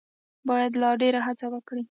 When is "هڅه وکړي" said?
1.27-1.79